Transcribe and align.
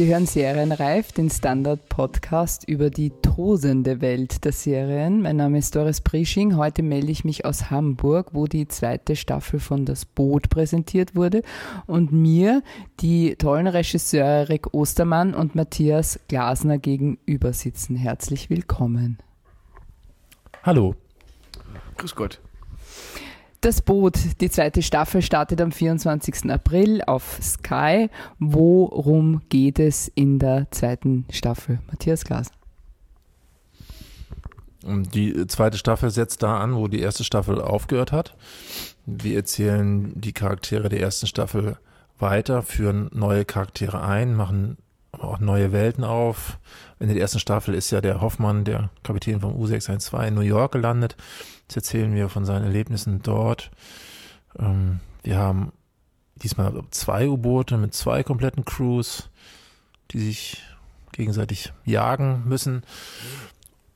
Sie 0.00 0.06
hören 0.10 0.24
Serienreif, 0.24 1.12
den 1.12 1.28
Standard-Podcast 1.28 2.66
über 2.66 2.88
die 2.88 3.10
tosende 3.20 4.00
Welt 4.00 4.46
der 4.46 4.52
Serien. 4.52 5.20
Mein 5.20 5.36
Name 5.36 5.58
ist 5.58 5.76
Doris 5.76 6.00
Prisching. 6.00 6.56
Heute 6.56 6.82
melde 6.82 7.12
ich 7.12 7.22
mich 7.22 7.44
aus 7.44 7.70
Hamburg, 7.70 8.28
wo 8.32 8.46
die 8.46 8.66
zweite 8.66 9.14
Staffel 9.14 9.60
von 9.60 9.84
Das 9.84 10.06
Boot 10.06 10.48
präsentiert 10.48 11.14
wurde 11.14 11.42
und 11.86 12.12
mir 12.12 12.62
die 13.00 13.36
tollen 13.36 13.66
Regisseure 13.66 14.48
Rick 14.48 14.72
Ostermann 14.72 15.34
und 15.34 15.54
Matthias 15.54 16.18
Glasner 16.28 16.78
gegenüber 16.78 17.52
sitzen. 17.52 17.94
Herzlich 17.94 18.48
willkommen. 18.48 19.18
Hallo. 20.62 20.94
Grüß 21.98 22.14
Gott. 22.14 22.40
Das 23.60 23.82
Boot, 23.82 24.18
die 24.40 24.48
zweite 24.48 24.80
Staffel, 24.80 25.20
startet 25.20 25.60
am 25.60 25.70
24. 25.70 26.50
April 26.50 27.02
auf 27.02 27.38
Sky. 27.42 28.08
Worum 28.38 29.42
geht 29.50 29.78
es 29.78 30.08
in 30.08 30.38
der 30.38 30.70
zweiten 30.70 31.26
Staffel? 31.30 31.78
Matthias 31.88 32.24
Glas. 32.24 32.50
Die 34.82 35.46
zweite 35.46 35.76
Staffel 35.76 36.10
setzt 36.10 36.42
da 36.42 36.58
an, 36.58 36.74
wo 36.74 36.88
die 36.88 37.00
erste 37.00 37.22
Staffel 37.22 37.60
aufgehört 37.60 38.12
hat. 38.12 38.34
Wir 39.04 39.36
erzählen 39.36 40.18
die 40.18 40.32
Charaktere 40.32 40.88
der 40.88 41.00
ersten 41.00 41.26
Staffel 41.26 41.76
weiter, 42.18 42.62
führen 42.62 43.10
neue 43.12 43.44
Charaktere 43.44 44.00
ein, 44.00 44.34
machen 44.34 44.78
auch 45.12 45.38
neue 45.40 45.72
Welten 45.72 46.04
auf. 46.04 46.58
In 46.98 47.08
der 47.08 47.16
ersten 47.16 47.40
Staffel 47.40 47.74
ist 47.74 47.90
ja 47.90 48.00
der 48.00 48.20
Hoffmann, 48.20 48.64
der 48.64 48.90
Kapitän 49.02 49.40
vom 49.40 49.54
U612 49.54 50.28
in 50.28 50.34
New 50.34 50.40
York 50.40 50.72
gelandet. 50.72 51.16
Jetzt 51.62 51.76
erzählen 51.76 52.14
wir 52.14 52.28
von 52.28 52.44
seinen 52.44 52.64
Erlebnissen 52.64 53.22
dort. 53.22 53.70
Ähm, 54.58 55.00
wir 55.22 55.38
haben 55.38 55.72
diesmal 56.36 56.72
zwei 56.90 57.28
U-Boote 57.28 57.76
mit 57.76 57.94
zwei 57.94 58.22
kompletten 58.22 58.64
Crews, 58.64 59.28
die 60.10 60.20
sich 60.20 60.62
gegenseitig 61.12 61.72
jagen 61.84 62.44
müssen. 62.46 62.82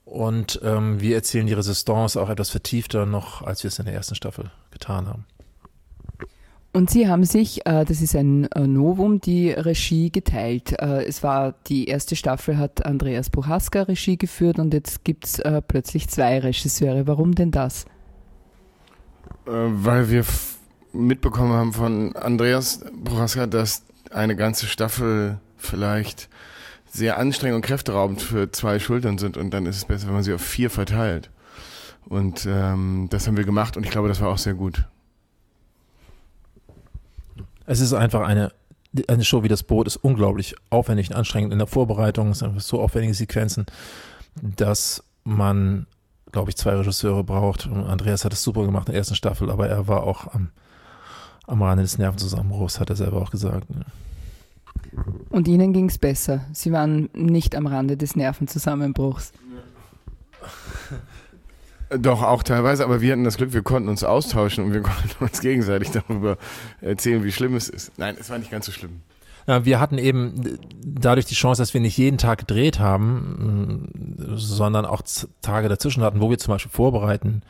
Und 0.05 0.59
ähm, 0.63 1.01
wir 1.01 1.15
erzählen 1.15 1.47
die 1.47 1.53
Resistance 1.53 2.21
auch 2.21 2.29
etwas 2.29 2.51
vertiefter 2.51 3.05
noch, 3.05 3.41
als 3.41 3.63
wir 3.63 3.69
es 3.69 3.79
in 3.79 3.85
der 3.85 3.95
ersten 3.95 4.15
Staffel 4.15 4.51
getan 4.71 5.07
haben. 5.07 5.25
Und 6.75 6.89
Sie 6.89 7.07
haben 7.07 7.23
sich, 7.23 7.65
äh, 7.65 7.85
das 7.85 8.01
ist 8.01 8.17
ein 8.17 8.51
äh, 8.51 8.67
Novum, 8.67 9.21
die 9.21 9.49
Regie 9.49 10.11
geteilt. 10.11 10.73
Äh, 10.77 11.05
es 11.05 11.23
war 11.23 11.55
die 11.67 11.85
erste 11.85 12.17
Staffel, 12.17 12.57
hat 12.57 12.85
Andreas 12.85 13.29
Buchaska 13.29 13.83
Regie 13.83 14.17
geführt 14.17 14.59
und 14.59 14.73
jetzt 14.73 15.05
gibt 15.05 15.23
es 15.23 15.41
plötzlich 15.69 16.09
zwei 16.09 16.37
Regisseure. 16.39 17.07
Warum 17.07 17.33
denn 17.33 17.51
das? 17.51 17.85
weil 19.45 20.09
wir 20.09 20.25
mitbekommen 20.91 21.53
haben 21.53 21.71
von 21.71 22.15
Andreas 22.15 22.83
Buchaska, 22.93 23.45
dass 23.45 23.83
eine 24.09 24.35
ganze 24.35 24.65
Staffel 24.65 25.39
vielleicht 25.57 26.29
sehr 26.87 27.19
anstrengend 27.19 27.57
und 27.57 27.61
kräfteraubend 27.61 28.23
für 28.23 28.51
zwei 28.51 28.79
Schultern 28.79 29.19
sind 29.19 29.37
und 29.37 29.51
dann 29.51 29.67
ist 29.67 29.77
es 29.77 29.85
besser, 29.85 30.07
wenn 30.07 30.15
man 30.15 30.23
sie 30.23 30.33
auf 30.33 30.41
vier 30.41 30.71
verteilt. 30.71 31.29
Und 32.09 32.47
ähm, 32.49 33.07
das 33.11 33.27
haben 33.27 33.37
wir 33.37 33.45
gemacht 33.45 33.77
und 33.77 33.83
ich 33.83 33.91
glaube, 33.91 34.07
das 34.07 34.19
war 34.19 34.29
auch 34.29 34.39
sehr 34.39 34.55
gut. 34.55 34.85
Es 37.65 37.79
ist 37.79 37.93
einfach 37.93 38.21
eine, 38.21 38.51
eine 39.07 39.23
Show 39.23 39.43
wie 39.43 39.47
das 39.47 39.63
Boot 39.63 39.87
ist 39.87 39.97
unglaublich 39.97 40.55
aufwendig 40.69 41.09
und 41.09 41.15
anstrengend 41.15 41.51
in 41.53 41.59
der 41.59 41.67
Vorbereitung. 41.67 42.29
Es 42.29 42.39
sind 42.39 42.61
so 42.61 42.81
aufwendige 42.81 43.13
Sequenzen, 43.13 43.65
dass 44.41 45.03
man, 45.23 45.87
glaube 46.31 46.51
ich, 46.51 46.57
zwei 46.57 46.75
Regisseure 46.75 47.23
braucht. 47.23 47.65
Und 47.65 47.85
Andreas 47.85 48.25
hat 48.25 48.33
es 48.33 48.43
super 48.43 48.65
gemacht 48.65 48.87
in 48.87 48.93
der 48.93 48.99
ersten 48.99 49.15
Staffel, 49.15 49.49
aber 49.49 49.67
er 49.67 49.87
war 49.87 50.03
auch 50.03 50.33
am, 50.33 50.49
am 51.47 51.61
Rande 51.61 51.83
des 51.83 51.97
Nervenzusammenbruchs, 51.97 52.79
hat 52.79 52.89
er 52.89 52.95
selber 52.95 53.21
auch 53.21 53.31
gesagt. 53.31 53.67
Und 55.29 55.47
Ihnen 55.47 55.73
ging 55.73 55.89
es 55.89 55.97
besser. 55.97 56.45
Sie 56.53 56.71
waren 56.71 57.09
nicht 57.13 57.55
am 57.55 57.67
Rande 57.67 57.97
des 57.97 58.15
Nervenzusammenbruchs. 58.15 59.33
Doch, 61.99 62.21
auch 62.21 62.43
teilweise, 62.43 62.83
aber 62.83 63.01
wir 63.01 63.11
hatten 63.11 63.23
das 63.23 63.37
Glück, 63.37 63.53
wir 63.53 63.61
konnten 63.61 63.89
uns 63.89 64.03
austauschen 64.03 64.63
und 64.63 64.73
wir 64.73 64.81
konnten 64.83 65.23
uns 65.23 65.39
gegenseitig 65.41 65.91
darüber 65.91 66.37
erzählen, 66.81 67.23
wie 67.23 67.31
schlimm 67.31 67.55
es 67.55 67.69
ist. 67.69 67.91
Nein, 67.97 68.15
es 68.19 68.29
war 68.29 68.37
nicht 68.37 68.51
ganz 68.51 68.65
so 68.65 68.71
schlimm. 68.71 69.01
Ja, 69.47 69.63
wir 69.63 69.79
hatten 69.79 69.99
eben 69.99 70.57
dadurch 70.83 71.25
die 71.25 71.35
Chance, 71.35 71.61
dass 71.61 71.73
wir 71.73 71.81
nicht 71.81 71.97
jeden 71.97 72.17
Tag 72.17 72.39
gedreht 72.39 72.79
haben, 72.79 73.87
sondern 74.35 74.85
auch 74.85 75.03
Tage 75.41 75.69
dazwischen 75.69 76.03
hatten, 76.03 76.19
wo 76.19 76.31
wir 76.31 76.39
zum 76.39 76.53
Beispiel 76.53 76.71
vorbereiten 76.71 77.43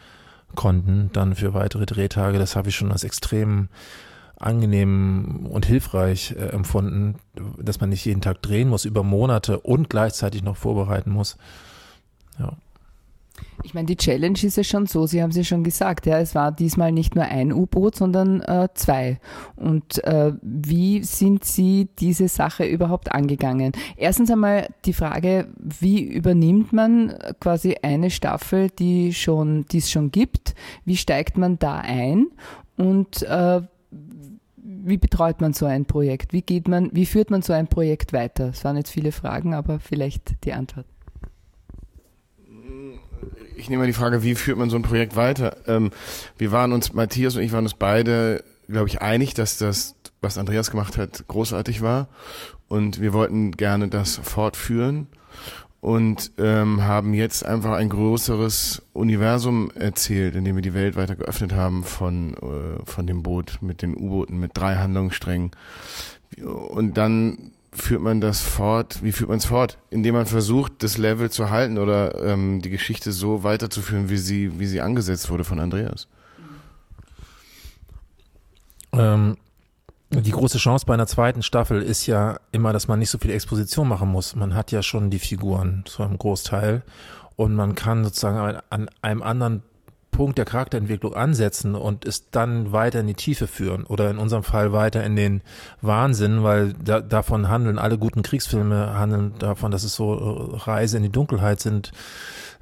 konnten, 0.56 1.10
dann 1.14 1.36
für 1.36 1.54
weitere 1.54 1.86
Drehtage. 1.86 2.38
Das 2.38 2.56
habe 2.58 2.70
ich 2.70 2.76
schon 2.76 2.92
als 2.92 3.06
extrem 3.06 3.70
angenehm 4.38 5.48
und 5.50 5.66
hilfreich 5.66 6.36
äh, 6.38 6.48
empfunden, 6.48 7.16
dass 7.58 7.80
man 7.80 7.90
nicht 7.90 8.04
jeden 8.04 8.22
Tag 8.22 8.42
drehen 8.42 8.68
muss 8.68 8.84
über 8.84 9.04
Monate 9.04 9.60
und 9.62 9.90
gleichzeitig 9.90 10.44
noch 10.44 10.58
vorbereiten 10.58 11.12
muss. 11.12 11.38
Ja. 12.38 12.54
Ich 13.64 13.74
meine, 13.74 13.88
die 13.88 13.96
Challenge 13.96 14.38
ist 14.42 14.58
ja 14.58 14.64
schon 14.64 14.86
so, 14.86 15.08
Sie 15.08 15.24
haben 15.24 15.32
es 15.32 15.38
ja 15.38 15.44
schon 15.44 15.64
gesagt, 15.64 16.06
ja, 16.06 16.20
es 16.20 16.36
war 16.36 16.52
diesmal 16.52 16.92
nicht 16.92 17.16
nur 17.16 17.26
ein 17.26 17.52
U-Boot, 17.52 17.96
sondern 17.96 18.42
äh, 18.42 18.70
zwei. 18.76 19.20
Und 19.56 20.04
äh, 20.04 20.34
wie 20.42 21.04
sind 21.04 21.44
Sie 21.44 21.90
diese 21.98 22.28
Sache 22.28 22.66
überhaupt 22.66 23.12
angegangen? 23.12 23.72
Erstens 23.98 24.30
einmal 24.30 24.68
die 24.86 24.94
Frage, 24.94 25.48
wie 25.58 26.04
übernimmt 26.04 26.74
man 26.74 27.16
quasi 27.40 27.76
eine 27.82 28.12
Staffel, 28.12 28.70
die 28.70 29.14
schon, 29.14 29.66
es 29.74 29.90
schon 29.90 30.12
gibt? 30.12 30.54
Wie 30.86 30.98
steigt 30.98 31.38
man 31.38 31.58
da 31.58 31.78
ein? 31.78 32.28
Und 32.78 33.24
äh, 33.24 33.62
wie 34.58 34.98
betreut 34.98 35.42
man 35.42 35.54
so 35.54 35.66
ein 35.66 35.86
Projekt? 35.86 36.34
Wie 36.34 36.42
geht 36.44 36.68
man, 36.68 36.92
wie 36.94 37.06
führt 37.06 37.32
man 37.32 37.42
so 37.42 37.54
ein 37.54 37.68
Projekt 37.68 38.14
weiter? 38.14 38.50
Es 38.50 38.64
waren 38.64 38.78
jetzt 38.78 38.92
viele 38.92 39.12
Fragen, 39.12 39.54
aber 39.56 39.80
vielleicht 39.80 40.44
die 40.46 40.54
Antwort 40.54 40.86
ich 43.56 43.70
nehme 43.70 43.84
mal 43.84 43.88
die 43.88 43.94
Frage, 43.94 44.24
wie 44.24 44.36
führt 44.36 44.58
man 44.58 44.70
so 44.70 44.76
ein 44.76 44.84
Projekt 44.84 45.16
weiter? 45.16 45.58
Ähm, 45.68 45.92
wir 46.38 46.52
waren 46.52 46.72
uns, 46.72 46.94
Matthias 46.94 47.36
und 47.36 47.44
ich 47.44 47.52
waren 47.52 47.66
uns 47.66 47.74
beide, 47.74 48.44
glaube 48.68 48.88
ich, 48.88 49.02
einig, 49.02 49.34
dass 49.34 49.58
das, 49.58 49.96
was 50.22 50.38
Andreas 50.38 50.72
gemacht 50.72 50.98
hat, 50.98 51.26
großartig 51.28 51.82
war. 51.82 52.08
Und 52.68 53.00
wir 53.00 53.14
wollten 53.14 53.52
gerne 53.52 53.88
das 53.88 54.18
fortführen 54.18 55.08
und 55.82 56.32
ähm, 56.40 56.84
haben 56.84 57.14
jetzt 57.14 57.46
einfach 57.46 57.74
ein 57.74 57.90
größeres 57.90 58.82
Universum 58.94 59.70
erzählt, 59.76 60.36
in 60.36 60.44
dem 60.44 60.56
wir 60.56 60.64
die 60.64 60.74
Welt 60.74 60.96
weiter 60.96 61.16
geöffnet 61.16 61.54
haben 61.54 61.84
von, 61.84 62.34
äh, 62.34 62.84
von 62.86 63.06
dem 63.06 63.22
Boot 63.22 63.60
mit 63.62 63.84
den 63.84 63.96
U-Booten, 63.96 64.40
mit 64.40 64.52
drei 64.56 64.78
Handlungssträngen. 64.78 65.52
Und 66.44 66.98
dann 66.98 67.52
führt 67.76 68.02
man 68.02 68.22
das 68.22 68.42
fort? 68.42 69.04
Wie 69.04 69.12
führt 69.12 69.30
man 69.30 69.38
es 69.38 69.46
fort? 69.46 69.78
Indem 69.90 70.16
man 70.16 70.26
versucht, 70.26 70.84
das 70.84 70.98
Level 70.98 71.30
zu 71.30 71.50
halten 71.50 71.78
oder 71.78 72.24
ähm, 72.24 72.62
die 72.62 72.70
Geschichte 72.70 73.12
so 73.12 73.44
weiterzuführen, 73.44 74.10
wie 74.10 74.18
sie, 74.18 74.60
wie 74.60 74.66
sie 74.66 74.82
angesetzt 74.82 75.30
wurde 75.30 75.44
von 75.44 75.60
Andreas. 75.60 76.08
Ähm, 78.94 79.38
die 80.12 80.32
große 80.32 80.58
Chance 80.58 80.86
bei 80.86 80.94
einer 80.94 81.08
zweiten 81.08 81.44
Staffel 81.44 81.82
ist 81.82 82.06
ja 82.06 82.40
immer, 82.52 82.72
dass 82.72 82.88
man 82.88 83.00
nicht 83.00 83.10
so 83.10 83.18
viel 83.18 83.32
Exposition 83.32 83.88
machen 83.88 84.10
muss. 84.10 84.36
Man 84.36 84.56
hat 84.56 84.72
ja 84.72 84.82
schon 84.82 85.10
die 85.10 85.20
Figuren 85.20 85.84
zu 85.86 86.04
einem 86.04 86.18
Großteil 86.18 86.84
und 87.36 87.56
man 87.56 87.76
kann 87.76 88.04
sozusagen 88.04 88.62
an 88.70 88.90
einem 89.02 89.22
anderen 89.22 89.64
Punkt 90.16 90.38
der 90.38 90.46
Charakterentwicklung 90.46 91.14
ansetzen 91.14 91.76
und 91.76 92.06
es 92.06 92.30
dann 92.30 92.72
weiter 92.72 93.02
in 93.02 93.08
die 93.08 93.16
Tiefe 93.16 93.48
führen 93.48 93.84
oder 93.84 94.10
in 94.10 94.18
unserem 94.18 94.44
Fall 94.44 94.72
weiter 94.72 95.04
in 95.04 95.18
den 95.18 95.42
Wahnsinn, 95.82 96.42
weil 96.42 96.74
da, 96.74 97.02
davon 97.02 97.50
handeln 97.50 97.78
alle 97.78 97.98
guten 97.98 98.24
Kriegsfilme, 98.24 98.98
handeln 98.98 99.34
davon, 99.40 99.72
dass 99.72 99.84
es 99.84 99.94
so 99.94 100.14
äh, 100.14 100.56
Reise 100.56 100.96
in 100.96 101.04
die 101.04 101.12
Dunkelheit 101.12 101.60
sind 101.60 101.92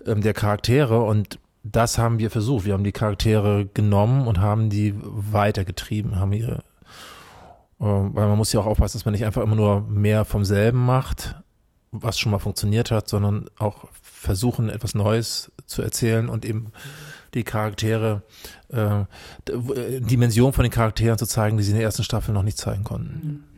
ähm, 0.07 0.21
der 0.21 0.33
Charaktere 0.33 1.03
und 1.03 1.37
das 1.61 1.99
haben 1.99 2.17
wir 2.17 2.31
versucht. 2.31 2.65
Wir 2.65 2.73
haben 2.73 2.83
die 2.83 2.91
Charaktere 2.91 3.67
genommen 3.71 4.27
und 4.27 4.41
haben 4.41 4.71
die 4.71 4.95
weitergetrieben, 5.03 6.19
haben 6.19 6.33
ihre, 6.33 6.63
äh, 7.79 7.85
weil 7.85 8.27
man 8.27 8.37
muss 8.37 8.51
ja 8.51 8.61
auch 8.61 8.65
aufpassen, 8.65 8.97
dass 8.97 9.05
man 9.05 9.11
nicht 9.11 9.25
einfach 9.25 9.43
immer 9.43 9.55
nur 9.55 9.81
mehr 9.81 10.25
vom 10.25 10.43
selben 10.43 10.83
macht, 10.83 11.35
was 11.93 12.19
schon 12.19 12.31
mal 12.31 12.39
funktioniert 12.39 12.91
hat, 12.91 13.07
sondern 13.07 13.45
auch 13.57 13.87
versuchen, 14.01 14.69
etwas 14.69 14.95
Neues 14.95 15.51
zu 15.65 15.81
erzählen 15.81 16.27
und 16.29 16.45
eben 16.45 16.71
die 17.33 17.43
Charaktere, 17.43 18.21
äh, 18.69 19.01
äh, 19.01 19.05
Dimension 19.99 20.53
von 20.53 20.63
den 20.63 20.71
Charakteren 20.71 21.17
zu 21.17 21.25
zeigen, 21.25 21.57
die 21.57 21.63
sie 21.63 21.71
in 21.71 21.77
der 21.77 21.85
ersten 21.85 22.03
Staffel 22.03 22.33
noch 22.33 22.43
nicht 22.43 22.57
zeigen 22.57 22.83
konnten. 22.83 23.43
Äh, 23.45 23.52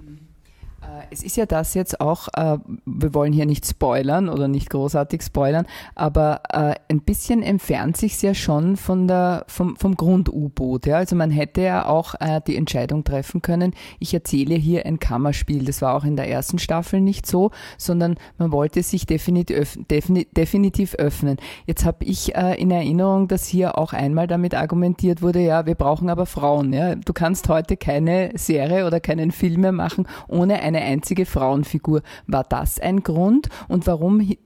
es 1.12 1.24
ist 1.24 1.38
ja 1.38 1.46
das 1.46 1.74
jetzt 1.74 2.02
auch, 2.02 2.28
äh, 2.36 2.58
wir 2.86 3.14
wollen 3.14 3.34
hier 3.34 3.46
nicht 3.46 3.66
spoilern 3.66 4.30
oder 4.30 4.48
nicht 4.48 4.70
großartig 4.70 5.22
spoilern, 5.22 5.66
aber 5.94 6.42
äh, 6.52 6.76
ein 6.90 7.02
bisschen 7.02 7.44
entfernt 7.44 7.98
sich 7.98 8.22
ja 8.22 8.34
schon 8.34 8.76
von 8.76 9.08
der, 9.08 9.46
vom, 9.48 9.76
vom 9.76 9.96
Grund-U-Boot. 9.96 10.86
Ja? 10.86 10.98
Also 10.98 11.16
man 11.16 11.32
hätte 11.32 11.62
ja 11.62 11.86
auch 11.86 12.16
äh, 12.20 12.42
die 12.46 12.56
Entscheidung 12.56 13.04
treffen 13.04 13.42
können, 13.42 13.74
ich 14.00 14.14
erzähle 14.14 14.56
hier 14.56 14.86
ein 14.86 15.00
Kammerspiel. 15.00 15.66
Das 15.66 15.82
war 15.82 15.96
auch 15.96 16.04
in 16.04 16.16
der 16.16 16.30
ersten 16.30 16.60
Staffel 16.60 17.02
nicht 17.02 17.26
so, 17.26 17.52
sondern 17.78 18.16
man 18.38 18.52
wollte 18.52 18.84
sich 18.84 19.06
definitiv, 19.06 19.78
definitiv 19.90 20.96
öffnen. 20.96 21.38
Jetzt 21.66 21.86
habe 21.86 22.04
ich 22.06 22.36
äh, 22.36 22.60
in 22.60 22.72
Erinnerung, 22.72 23.28
dass 23.28 23.46
hier 23.48 23.78
auch 23.78 23.94
einmal 23.94 24.28
damit 24.28 24.56
argumentiert 24.56 25.22
wurde, 25.22 25.40
ja, 25.40 25.66
wir 25.66 25.76
brauchen 25.76 26.10
aber 26.10 26.26
Frauen. 26.26 26.74
Ja? 26.74 26.96
Du 26.96 27.14
kannst 27.14 27.50
heute 27.50 27.78
keine 27.78 28.32
Serie 28.36 28.86
oder 28.86 29.00
keinen 29.00 29.32
Film 29.32 29.62
mehr 29.62 29.72
machen 29.72 30.08
ohne 30.28 30.62
eine 30.62 30.75
einzige 30.82 31.26
Frauenfigur. 31.26 32.02
War 32.28 32.44
das 32.44 32.80
ein 32.80 33.04
Grund? 33.04 33.50
Und 33.68 33.88
warum, 33.88 34.20
ich 34.22 34.40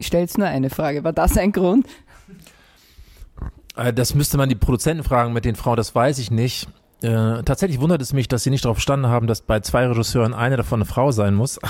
stelle 0.00 0.22
jetzt 0.22 0.38
nur 0.38 0.46
eine 0.46 0.70
Frage, 0.70 1.04
war 1.04 1.12
das 1.12 1.36
ein 1.36 1.52
Grund? 1.52 1.86
Äh, 3.76 3.92
das 3.92 4.14
müsste 4.14 4.38
man 4.38 4.48
die 4.48 4.54
Produzenten 4.54 5.04
fragen 5.04 5.32
mit 5.32 5.44
den 5.44 5.56
Frauen, 5.56 5.76
das 5.76 5.94
weiß 5.94 6.18
ich 6.18 6.30
nicht. 6.30 6.68
Äh, 7.02 7.42
tatsächlich 7.42 7.80
wundert 7.80 8.00
es 8.00 8.12
mich, 8.12 8.28
dass 8.28 8.44
sie 8.44 8.50
nicht 8.50 8.64
darauf 8.64 8.76
verstanden 8.76 9.08
haben, 9.08 9.26
dass 9.26 9.42
bei 9.42 9.58
zwei 9.60 9.86
Regisseuren 9.86 10.34
eine 10.34 10.56
davon 10.56 10.80
eine 10.80 10.84
Frau 10.84 11.10
sein 11.10 11.34
muss. 11.34 11.58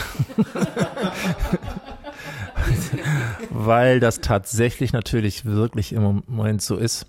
Weil 3.50 3.98
das 3.98 4.20
tatsächlich 4.20 4.92
natürlich 4.92 5.46
wirklich 5.46 5.92
im 5.94 6.22
Moment 6.26 6.60
so 6.60 6.76
ist. 6.76 7.06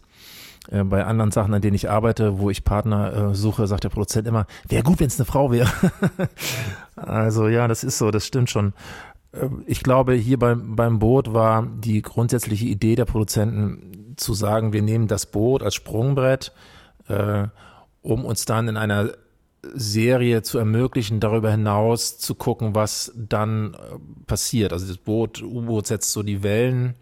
Äh, 0.70 0.84
bei 0.84 1.06
anderen 1.06 1.32
Sachen, 1.32 1.54
an 1.54 1.62
denen 1.62 1.76
ich 1.76 1.90
arbeite, 1.90 2.40
wo 2.40 2.50
ich 2.50 2.64
Partner 2.64 3.32
äh, 3.32 3.36
suche, 3.36 3.68
sagt 3.68 3.84
der 3.84 3.90
Produzent 3.90 4.28
immer, 4.28 4.46
wäre 4.68 4.84
gut, 4.84 5.00
wenn 5.00 5.08
es 5.08 5.20
eine 5.20 5.26
Frau 5.26 5.52
wäre. 5.52 5.70
also 6.96 7.48
ja, 7.48 7.68
das 7.68 7.84
ist 7.84 7.98
so, 7.98 8.12
das 8.12 8.26
stimmt 8.26 8.50
schon. 8.50 8.74
Äh, 9.32 9.48
ich 9.66 9.84
glaube, 9.84 10.14
hier 10.14 10.40
beim, 10.40 10.76
beim 10.76 11.00
Boot 11.00 11.34
war 11.34 11.66
die 11.66 12.02
grundsätzliche 12.02 12.66
Idee 12.66 12.96
der 12.96 13.06
Produzenten 13.06 14.16
zu 14.18 14.34
sagen, 14.34 14.74
wir 14.74 14.82
nehmen 14.82 15.08
das 15.08 15.26
Boot 15.26 15.64
als 15.64 15.76
Sprungbrett 15.76 16.52
äh, 17.08 17.48
um 18.02 18.26
uns 18.26 18.46
dann 18.46 18.68
in 18.68 18.78
einer 18.78 19.12
Serie 19.74 20.42
zu 20.42 20.58
ermöglichen, 20.58 21.22
darüber 21.22 21.52
hinaus 21.52 22.18
zu 22.18 22.36
gucken, 22.36 22.76
was 22.76 23.14
dann 23.16 23.74
äh, 23.74 23.78
passiert. 24.28 24.74
Also 24.74 24.88
das 24.88 24.98
Boot, 24.98 25.42
U-Boot 25.42 25.88
setzt 25.88 26.12
so 26.12 26.22
die 26.22 26.44
Wellen 26.44 26.96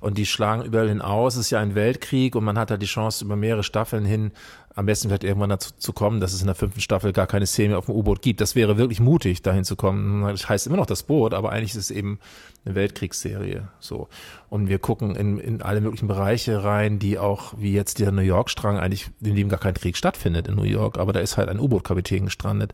und 0.00 0.18
die 0.18 0.26
schlagen 0.26 0.62
überall 0.62 0.88
hinaus. 0.88 1.34
Es 1.34 1.46
ist 1.46 1.50
ja 1.50 1.60
ein 1.60 1.74
Weltkrieg 1.74 2.36
und 2.36 2.44
man 2.44 2.58
hat 2.58 2.70
da 2.70 2.76
die 2.76 2.86
Chance, 2.86 3.24
über 3.24 3.36
mehrere 3.36 3.62
Staffeln 3.62 4.04
hin 4.04 4.32
am 4.78 4.86
besten 4.86 5.08
vielleicht 5.08 5.24
irgendwann 5.24 5.50
dazu 5.50 5.72
zu 5.76 5.92
kommen, 5.92 6.20
dass 6.20 6.32
es 6.32 6.40
in 6.40 6.46
der 6.46 6.54
fünften 6.54 6.80
Staffel 6.80 7.12
gar 7.12 7.26
keine 7.26 7.46
Szene 7.46 7.76
auf 7.76 7.86
dem 7.86 7.96
U-Boot 7.96 8.22
gibt. 8.22 8.40
Das 8.40 8.54
wäre 8.54 8.78
wirklich 8.78 9.00
mutig, 9.00 9.42
dahin 9.42 9.64
zu 9.64 9.74
kommen. 9.74 10.22
Das 10.22 10.48
heißt 10.48 10.68
immer 10.68 10.76
noch 10.76 10.86
das 10.86 11.02
Boot, 11.02 11.34
aber 11.34 11.50
eigentlich 11.50 11.72
ist 11.72 11.90
es 11.90 11.90
eben 11.90 12.20
eine 12.64 12.76
Weltkriegsserie. 12.76 13.66
So. 13.80 14.06
Und 14.48 14.68
wir 14.68 14.78
gucken 14.78 15.16
in, 15.16 15.38
in 15.38 15.62
alle 15.62 15.80
möglichen 15.80 16.06
Bereiche 16.06 16.62
rein, 16.62 17.00
die 17.00 17.18
auch, 17.18 17.54
wie 17.58 17.72
jetzt 17.72 17.98
der 17.98 18.12
New 18.12 18.22
York-Strang, 18.22 18.78
eigentlich, 18.78 19.10
in 19.20 19.34
dem 19.34 19.48
gar 19.48 19.58
kein 19.58 19.74
Krieg 19.74 19.96
stattfindet 19.96 20.46
in 20.46 20.54
New 20.54 20.62
York, 20.62 20.96
aber 20.96 21.12
da 21.12 21.18
ist 21.18 21.36
halt 21.36 21.48
ein 21.48 21.58
U-Boot-Kapitän 21.58 22.26
gestrandet. 22.26 22.72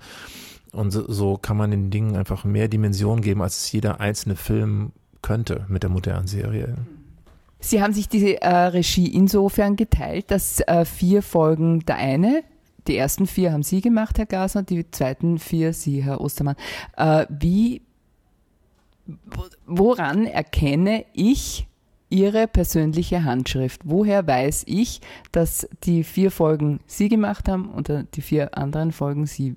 Und 0.73 0.91
so, 0.91 1.11
so 1.11 1.39
kann 1.39 1.57
man 1.57 1.71
den 1.71 1.91
Dingen 1.91 2.17
einfach 2.17 2.45
mehr 2.45 2.69
Dimension 2.69 3.23
geben, 3.23 3.41
als 3.41 3.57
es 3.63 3.73
jeder 3.73 4.01
einzelne 4.01 4.37
Film 4.37 4.93
könnte 5.23 5.65
mit 5.69 5.83
der 5.83 5.91
modernen 5.91 6.27
Serie. 6.27 6.75
Sie 7.65 7.83
haben 7.83 7.95
sich 7.95 8.11
diese 8.11 8.43
äh, 8.43 8.49
Regie 8.49 9.07
insofern 9.07 9.77
geteilt, 9.77 10.31
dass 10.31 10.61
äh, 10.61 10.85
vier 10.85 11.23
Folgen 11.23 11.81
der 11.81 11.97
eine, 11.97 12.45
die 12.87 12.95
ersten 12.95 13.27
vier 13.27 13.53
haben 13.53 13.63
Sie 13.63 13.81
gemacht, 13.81 14.19
Herr 14.19 14.27
Gasner, 14.27 14.65
die 14.65 14.91
zweiten 14.91 15.39
vier 15.39 15.73
Sie, 15.73 16.05
Herr 16.05 16.21
Ostermann. 16.21 16.57
Äh, 16.99 17.25
wie, 17.31 17.81
woran 19.65 20.27
erkenne 20.27 21.07
ich 21.15 21.67
Ihre 22.11 22.49
persönliche 22.49 23.25
Handschrift? 23.25 23.81
Woher 23.85 24.27
weiß 24.27 24.65
ich, 24.67 25.01
dass 25.33 25.67
die 25.85 26.05
vier 26.05 26.31
Folgen 26.31 26.81
Sie 26.87 27.09
gemacht 27.09 27.49
haben 27.49 27.71
und 27.71 27.91
die 28.15 28.21
vier 28.21 28.59
anderen 28.59 28.93
Folgen 28.93 29.25
Sie 29.25 29.55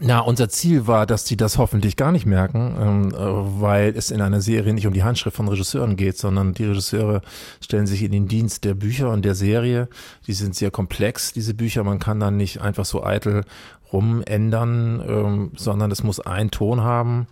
na, 0.00 0.20
unser 0.20 0.48
Ziel 0.48 0.86
war, 0.86 1.06
dass 1.06 1.24
die 1.24 1.36
das 1.36 1.58
hoffentlich 1.58 1.96
gar 1.96 2.12
nicht 2.12 2.26
merken, 2.26 2.76
ähm, 2.78 3.08
äh, 3.14 3.60
weil 3.60 3.96
es 3.96 4.10
in 4.10 4.20
einer 4.20 4.40
Serie 4.40 4.74
nicht 4.74 4.86
um 4.86 4.92
die 4.92 5.02
Handschrift 5.02 5.36
von 5.36 5.48
Regisseuren 5.48 5.96
geht, 5.96 6.18
sondern 6.18 6.54
die 6.54 6.64
Regisseure 6.64 7.22
stellen 7.60 7.86
sich 7.86 8.02
in 8.02 8.12
den 8.12 8.28
Dienst 8.28 8.64
der 8.64 8.74
Bücher 8.74 9.10
und 9.10 9.24
der 9.24 9.34
Serie. 9.34 9.88
Die 10.26 10.32
sind 10.32 10.54
sehr 10.54 10.70
komplex, 10.70 11.32
diese 11.32 11.54
Bücher. 11.54 11.84
Man 11.84 11.98
kann 11.98 12.20
dann 12.20 12.36
nicht 12.36 12.60
einfach 12.60 12.84
so 12.84 13.04
eitel 13.04 13.44
rumändern, 13.92 15.02
ähm, 15.06 15.52
sondern 15.56 15.90
es 15.90 16.02
muss 16.02 16.20
einen 16.20 16.50
Ton 16.50 16.80
haben. 16.80 17.26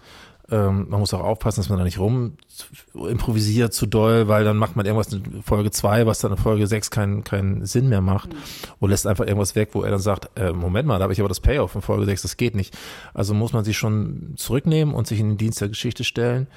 Ähm, 0.52 0.86
man 0.90 1.00
muss 1.00 1.14
auch 1.14 1.24
aufpassen, 1.24 1.60
dass 1.60 1.70
man 1.70 1.78
da 1.78 1.84
nicht 1.84 1.98
rum 1.98 2.34
improvisiert 2.94 3.72
zu 3.72 3.86
doll, 3.86 4.28
weil 4.28 4.44
dann 4.44 4.58
macht 4.58 4.76
man 4.76 4.84
irgendwas 4.84 5.10
in 5.12 5.42
Folge 5.42 5.70
zwei, 5.70 6.04
was 6.04 6.18
dann 6.18 6.32
in 6.32 6.36
Folge 6.36 6.66
sechs 6.66 6.90
keinen 6.90 7.24
keinen 7.24 7.64
Sinn 7.64 7.88
mehr 7.88 8.02
macht 8.02 8.34
mhm. 8.34 8.38
und 8.78 8.90
lässt 8.90 9.06
einfach 9.06 9.24
irgendwas 9.24 9.56
weg, 9.56 9.70
wo 9.72 9.82
er 9.82 9.90
dann 9.90 10.00
sagt, 10.00 10.28
äh, 10.38 10.52
Moment 10.52 10.86
mal, 10.86 10.98
da 10.98 11.04
habe 11.04 11.14
ich 11.14 11.20
aber 11.20 11.28
das 11.30 11.40
Payoff 11.40 11.74
in 11.74 11.80
Folge 11.80 12.04
sechs, 12.04 12.20
das 12.20 12.36
geht 12.36 12.54
nicht. 12.54 12.76
Also 13.14 13.32
muss 13.32 13.54
man 13.54 13.64
sich 13.64 13.78
schon 13.78 14.34
zurücknehmen 14.36 14.94
und 14.94 15.06
sich 15.06 15.20
in 15.20 15.30
den 15.30 15.38
Dienst 15.38 15.60
der 15.62 15.68
Geschichte 15.68 16.04
stellen. 16.04 16.48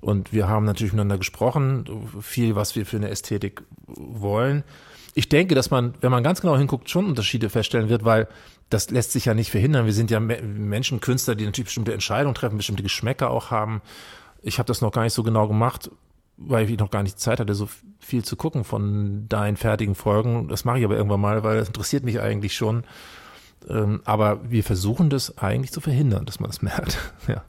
Und 0.00 0.32
wir 0.32 0.48
haben 0.48 0.64
natürlich 0.64 0.92
miteinander 0.92 1.18
gesprochen, 1.18 1.84
viel, 2.20 2.56
was 2.56 2.74
wir 2.74 2.86
für 2.86 2.96
eine 2.96 3.10
Ästhetik 3.10 3.62
wollen. 3.86 4.64
Ich 5.14 5.28
denke, 5.28 5.54
dass 5.54 5.70
man, 5.70 5.94
wenn 6.00 6.10
man 6.10 6.22
ganz 6.22 6.40
genau 6.40 6.56
hinguckt, 6.56 6.88
schon 6.88 7.06
Unterschiede 7.06 7.50
feststellen 7.50 7.88
wird, 7.88 8.04
weil 8.04 8.28
das 8.70 8.90
lässt 8.90 9.12
sich 9.12 9.26
ja 9.26 9.34
nicht 9.34 9.50
verhindern. 9.50 9.84
Wir 9.84 9.92
sind 9.92 10.10
ja 10.10 10.18
Menschen, 10.20 11.00
Künstler, 11.00 11.34
die 11.34 11.44
natürlich 11.44 11.66
bestimmte 11.66 11.92
Entscheidungen 11.92 12.34
treffen, 12.34 12.56
bestimmte 12.56 12.82
Geschmäcker 12.82 13.30
auch 13.30 13.50
haben. 13.50 13.82
Ich 14.40 14.58
habe 14.58 14.66
das 14.66 14.80
noch 14.80 14.92
gar 14.92 15.02
nicht 15.02 15.12
so 15.12 15.22
genau 15.22 15.46
gemacht, 15.46 15.90
weil 16.38 16.68
ich 16.68 16.78
noch 16.78 16.90
gar 16.90 17.02
nicht 17.02 17.20
Zeit 17.20 17.40
hatte, 17.40 17.54
so 17.54 17.68
viel 18.00 18.24
zu 18.24 18.36
gucken 18.36 18.64
von 18.64 19.28
deinen 19.28 19.56
fertigen 19.56 19.94
Folgen. 19.94 20.48
Das 20.48 20.64
mache 20.64 20.78
ich 20.78 20.84
aber 20.84 20.96
irgendwann 20.96 21.20
mal, 21.20 21.44
weil 21.44 21.58
das 21.58 21.68
interessiert 21.68 22.04
mich 22.04 22.20
eigentlich 22.20 22.54
schon. 22.56 22.84
Ähm, 23.68 24.00
aber 24.04 24.50
wir 24.50 24.64
versuchen 24.64 25.10
das 25.10 25.38
eigentlich 25.38 25.72
zu 25.72 25.80
verhindern, 25.80 26.24
dass 26.24 26.40
man 26.40 26.50
das 26.50 26.62
merkt. 26.62 26.98
ja. 27.28 27.44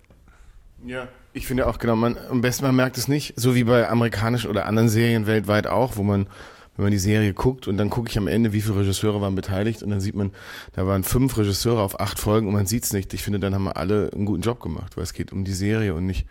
Ja, 0.86 1.08
ich 1.32 1.48
finde 1.48 1.68
auch 1.68 1.80
genau, 1.80 1.96
man 1.96 2.18
am 2.30 2.42
besten 2.42 2.66
man 2.66 2.76
merkt 2.76 2.98
es 2.98 3.08
nicht, 3.08 3.40
so 3.40 3.56
wie 3.56 3.64
bei 3.64 3.88
amerikanischen 3.88 4.50
oder 4.50 4.66
anderen 4.66 4.90
Serien 4.90 5.28
weltweit 5.28 5.66
auch, 5.66 5.96
wo 5.96 6.04
man 6.04 6.28
wenn 6.76 6.84
man 6.84 6.92
die 6.92 7.00
Serie 7.00 7.34
guckt 7.34 7.68
und 7.68 7.78
dann 7.78 7.90
gucke 7.90 8.10
ich 8.10 8.18
am 8.18 8.28
Ende, 8.28 8.54
wie 8.54 8.62
viele 8.62 8.78
Regisseure 8.78 9.22
waren 9.22 9.36
beteiligt 9.36 9.84
und 9.84 9.90
dann 9.92 10.02
sieht 10.02 10.16
man, 10.16 10.32
da 10.74 10.88
waren 10.88 11.04
fünf 11.04 11.38
Regisseure 11.38 11.82
auf 11.82 12.00
acht 12.00 12.20
Folgen 12.20 12.48
und 12.48 12.54
man 12.54 12.66
sieht 12.66 12.84
es 12.84 12.94
nicht. 12.94 13.14
Ich 13.14 13.22
finde, 13.22 13.40
dann 13.40 13.54
haben 13.54 13.66
wir 13.66 13.78
alle 13.78 14.12
einen 14.14 14.26
guten 14.26 14.42
Job 14.42 14.60
gemacht, 14.60 14.98
weil 14.98 15.04
es 15.04 15.14
geht 15.14 15.32
um 15.32 15.44
die 15.44 15.54
Serie 15.54 15.94
und 15.94 16.06
nicht 16.06 16.26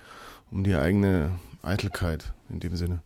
um 0.50 0.65
die 0.65 0.75
eigene 0.75 1.31
Eitelkeit 1.62 2.33
in 2.50 2.61
dem 2.61 2.77
Sinne. 2.77 3.00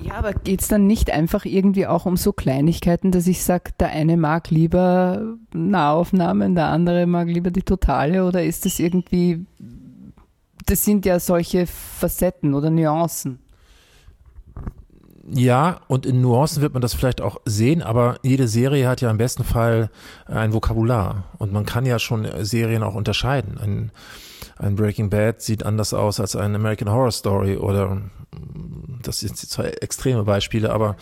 Ja, 0.00 0.14
aber 0.14 0.32
geht 0.32 0.60
es 0.60 0.68
dann 0.68 0.86
nicht 0.86 1.10
einfach 1.10 1.44
irgendwie 1.44 1.86
auch 1.86 2.04
um 2.04 2.16
so 2.16 2.32
Kleinigkeiten, 2.32 3.12
dass 3.12 3.26
ich 3.26 3.42
sage, 3.44 3.70
der 3.78 3.90
eine 3.90 4.16
mag 4.16 4.50
lieber 4.50 5.36
Nahaufnahmen, 5.52 6.54
der 6.54 6.66
andere 6.66 7.06
mag 7.06 7.28
lieber 7.28 7.50
die 7.50 7.62
Totale 7.62 8.26
oder 8.26 8.42
ist 8.44 8.64
das 8.64 8.80
irgendwie, 8.80 9.46
das 10.66 10.84
sind 10.84 11.06
ja 11.06 11.20
solche 11.20 11.66
Facetten 11.66 12.54
oder 12.54 12.70
Nuancen. 12.70 13.38
Ja, 15.30 15.80
und 15.88 16.04
in 16.04 16.20
Nuancen 16.20 16.60
wird 16.60 16.74
man 16.74 16.82
das 16.82 16.92
vielleicht 16.92 17.22
auch 17.22 17.40
sehen, 17.46 17.82
aber 17.82 18.18
jede 18.22 18.46
Serie 18.46 18.88
hat 18.88 19.00
ja 19.00 19.10
im 19.10 19.16
besten 19.16 19.42
Fall 19.42 19.90
ein 20.26 20.52
Vokabular. 20.52 21.24
Und 21.38 21.52
man 21.52 21.64
kann 21.64 21.86
ja 21.86 21.98
schon 21.98 22.28
Serien 22.44 22.82
auch 22.82 22.94
unterscheiden. 22.94 23.58
Ein, 23.58 23.90
ein 24.58 24.76
Breaking 24.76 25.08
Bad 25.08 25.40
sieht 25.40 25.64
anders 25.64 25.94
aus 25.94 26.20
als 26.20 26.36
ein 26.36 26.54
American 26.54 26.90
Horror 26.90 27.10
Story 27.10 27.56
oder 27.56 28.02
das 29.02 29.20
sind 29.20 29.36
zwei 29.36 29.68
extreme 29.68 30.24
Beispiele, 30.24 30.72
aber 30.72 30.96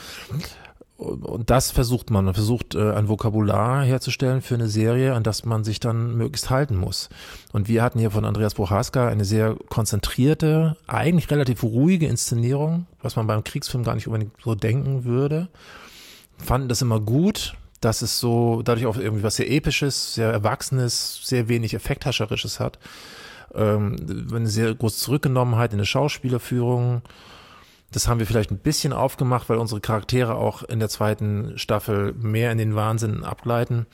und 1.02 1.50
das 1.50 1.70
versucht 1.70 2.10
man. 2.10 2.24
Man 2.24 2.34
versucht, 2.34 2.74
äh, 2.74 2.92
ein 2.92 3.08
Vokabular 3.08 3.84
herzustellen 3.84 4.40
für 4.40 4.54
eine 4.54 4.68
Serie, 4.68 5.14
an 5.14 5.22
das 5.22 5.44
man 5.44 5.64
sich 5.64 5.80
dann 5.80 6.16
möglichst 6.16 6.50
halten 6.50 6.76
muss. 6.76 7.08
Und 7.52 7.68
wir 7.68 7.82
hatten 7.82 7.98
hier 7.98 8.10
von 8.10 8.24
Andreas 8.24 8.54
Prochaska 8.54 9.08
eine 9.08 9.24
sehr 9.24 9.56
konzentrierte, 9.68 10.76
eigentlich 10.86 11.30
relativ 11.30 11.62
ruhige 11.62 12.06
Inszenierung, 12.06 12.86
was 13.02 13.16
man 13.16 13.26
beim 13.26 13.44
Kriegsfilm 13.44 13.84
gar 13.84 13.94
nicht 13.94 14.06
unbedingt 14.06 14.32
so 14.42 14.54
denken 14.54 15.04
würde. 15.04 15.48
Fanden 16.38 16.68
das 16.68 16.82
immer 16.82 17.00
gut, 17.00 17.54
dass 17.80 18.02
es 18.02 18.20
so 18.20 18.62
dadurch 18.62 18.86
auch 18.86 18.96
irgendwie 18.96 19.24
was 19.24 19.36
sehr 19.36 19.50
Episches, 19.50 20.14
sehr 20.14 20.30
Erwachsenes, 20.30 21.20
sehr 21.24 21.48
wenig 21.48 21.74
Effekthascherisches 21.74 22.60
hat. 22.60 22.78
Ähm, 23.54 23.96
eine 24.32 24.48
sehr 24.48 24.74
große 24.74 24.98
Zurückgenommenheit 24.98 25.72
in 25.72 25.78
der 25.78 25.84
Schauspielerführung 25.84 27.02
das 27.92 28.08
haben 28.08 28.18
wir 28.18 28.26
vielleicht 28.26 28.50
ein 28.50 28.58
bisschen 28.58 28.92
aufgemacht, 28.92 29.48
weil 29.48 29.58
unsere 29.58 29.80
Charaktere 29.80 30.34
auch 30.34 30.62
in 30.62 30.80
der 30.80 30.88
zweiten 30.88 31.58
Staffel 31.58 32.14
mehr 32.14 32.50
in 32.50 32.58
den 32.58 32.74
Wahnsinn 32.74 33.22
abgleiten. 33.22 33.86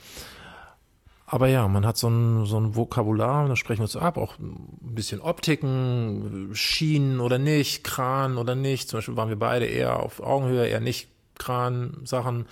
Aber 1.25 1.47
ja, 1.47 1.67
man 1.67 1.85
hat 1.85 1.95
so 1.97 2.09
ein, 2.09 2.45
so 2.45 2.59
ein 2.59 2.75
Vokabular, 2.75 3.47
da 3.47 3.55
sprechen 3.55 3.79
wir 3.79 3.83
uns 3.83 3.95
ab, 3.95 4.17
auch 4.17 4.39
ein 4.39 4.95
bisschen 4.95 5.21
Optiken, 5.21 6.49
Schienen 6.53 7.19
oder 7.19 7.37
nicht, 7.37 7.83
Kran 7.83 8.37
oder 8.37 8.55
nicht. 8.55 8.89
Zum 8.89 8.97
Beispiel 8.97 9.15
waren 9.15 9.29
wir 9.29 9.37
beide 9.37 9.65
eher 9.65 10.01
auf 10.01 10.21
Augenhöhe, 10.21 10.65
eher 10.65 10.79
nicht 10.79 11.09
Kran-Sachen, 11.37 12.47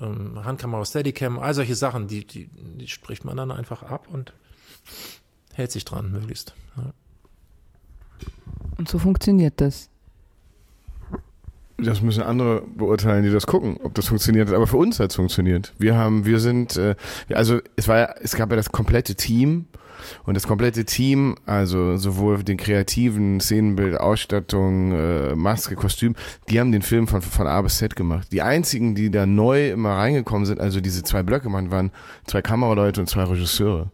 ähm, 0.00 0.44
Handkamera, 0.44 0.84
Steadicam, 0.84 1.38
all 1.38 1.52
solche 1.52 1.74
Sachen, 1.74 2.08
die, 2.08 2.26
die, 2.26 2.48
die 2.48 2.88
spricht 2.88 3.26
man 3.26 3.36
dann 3.36 3.50
einfach 3.50 3.82
ab 3.82 4.08
und 4.10 4.32
hält 5.52 5.72
sich 5.72 5.84
dran, 5.84 6.10
möglichst. 6.10 6.54
Ja. 6.76 6.92
Und 8.78 8.88
so 8.88 8.98
funktioniert 8.98 9.60
das. 9.60 9.90
Das 11.78 12.00
müssen 12.00 12.22
andere 12.22 12.62
beurteilen, 12.74 13.22
die 13.22 13.30
das 13.30 13.46
gucken, 13.46 13.78
ob 13.82 13.94
das 13.94 14.08
funktioniert. 14.08 14.50
Aber 14.52 14.66
für 14.66 14.78
uns 14.78 14.98
hat 14.98 15.10
es 15.10 15.16
funktioniert. 15.16 15.74
Wir 15.78 15.96
haben, 15.96 16.24
wir 16.24 16.40
sind, 16.40 16.76
äh, 16.76 16.94
also 17.32 17.60
es 17.76 17.86
war 17.86 17.98
ja, 17.98 18.14
es 18.20 18.34
gab 18.34 18.50
ja 18.50 18.56
das 18.56 18.72
komplette 18.72 19.14
Team 19.14 19.66
Und 20.24 20.34
das 20.34 20.46
komplette 20.46 20.84
Team, 20.84 21.36
also 21.46 21.96
sowohl 21.96 22.42
den 22.42 22.56
kreativen 22.56 23.40
Szenenbild, 23.40 23.98
Ausstattung, 23.98 24.92
äh, 24.92 25.34
Maske, 25.34 25.74
Kostüm, 25.74 26.14
die 26.48 26.60
haben 26.60 26.72
den 26.72 26.82
Film 26.82 27.08
von, 27.08 27.22
von 27.22 27.46
A 27.46 27.60
bis 27.62 27.78
Z 27.78 27.96
gemacht. 27.96 28.28
Die 28.32 28.42
einzigen, 28.42 28.94
die 28.94 29.10
da 29.10 29.26
neu 29.26 29.70
immer 29.70 29.96
reingekommen 29.96 30.46
sind, 30.46 30.60
also 30.60 30.80
diese 30.80 31.02
zwei 31.02 31.22
Blöcke, 31.22 31.48
man 31.48 31.70
waren 31.70 31.90
zwei 32.26 32.42
Kameraleute 32.42 33.00
und 33.00 33.08
zwei 33.08 33.24
Regisseure 33.24 33.90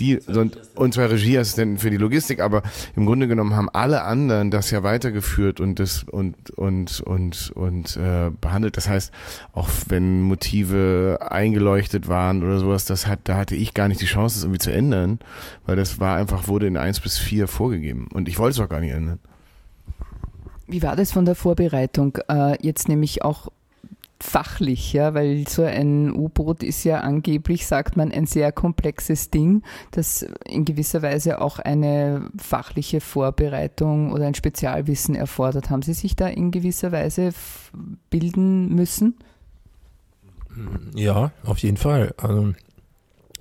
die 0.00 0.18
und, 0.18 0.58
und 0.74 0.94
zwei 0.94 1.06
Regieassistenten 1.06 1.78
für 1.78 1.90
die 1.90 1.96
Logistik, 1.96 2.40
aber 2.40 2.62
im 2.94 3.06
Grunde 3.06 3.28
genommen 3.28 3.54
haben 3.54 3.68
alle 3.70 4.02
anderen 4.02 4.50
das 4.50 4.70
ja 4.70 4.82
weitergeführt 4.82 5.60
und 5.60 5.78
das 5.78 6.04
und 6.04 6.50
und 6.50 7.00
und 7.00 7.50
und 7.54 7.96
äh, 7.96 8.30
behandelt. 8.40 8.76
Das 8.76 8.88
heißt, 8.88 9.12
auch 9.52 9.68
wenn 9.88 10.22
Motive 10.22 11.18
eingeleuchtet 11.20 12.08
waren 12.08 12.42
oder 12.42 12.58
sowas, 12.58 12.84
das 12.84 13.06
hat, 13.06 13.20
da 13.24 13.36
hatte 13.36 13.56
ich 13.56 13.74
gar 13.74 13.88
nicht 13.88 14.00
die 14.00 14.06
Chance, 14.06 14.36
das 14.36 14.44
irgendwie 14.44 14.58
zu 14.58 14.72
ändern, 14.72 15.18
weil 15.64 15.76
das 15.76 15.98
war 15.98 16.16
einfach 16.16 16.48
wurde 16.48 16.66
in 16.66 16.76
eins 16.76 17.00
bis 17.00 17.18
vier 17.18 17.48
vorgegeben 17.48 18.08
und 18.12 18.28
ich 18.28 18.38
wollte 18.38 18.60
es 18.60 18.64
auch 18.64 18.68
gar 18.68 18.80
nicht 18.80 18.92
ändern. 18.92 19.18
Wie 20.66 20.82
war 20.82 20.96
das 20.96 21.12
von 21.12 21.24
der 21.24 21.36
Vorbereitung? 21.36 22.18
Äh, 22.28 22.56
jetzt 22.60 22.88
nämlich 22.88 23.22
auch 23.22 23.48
fachlich, 24.18 24.92
ja, 24.92 25.14
weil 25.14 25.46
so 25.46 25.62
ein 25.62 26.14
U-Boot 26.14 26.62
ist 26.62 26.84
ja 26.84 27.00
angeblich, 27.00 27.66
sagt 27.66 27.96
man, 27.96 28.12
ein 28.12 28.26
sehr 28.26 28.50
komplexes 28.50 29.30
Ding, 29.30 29.62
das 29.90 30.26
in 30.44 30.64
gewisser 30.64 31.02
Weise 31.02 31.40
auch 31.40 31.58
eine 31.58 32.30
fachliche 32.38 33.00
Vorbereitung 33.00 34.12
oder 34.12 34.26
ein 34.26 34.34
Spezialwissen 34.34 35.14
erfordert. 35.14 35.70
Haben 35.70 35.82
Sie 35.82 35.92
sich 35.92 36.16
da 36.16 36.28
in 36.28 36.50
gewisser 36.50 36.92
Weise 36.92 37.32
bilden 38.08 38.74
müssen? 38.74 39.16
Ja, 40.94 41.32
auf 41.44 41.58
jeden 41.58 41.76
Fall. 41.76 42.14
Also 42.16 42.54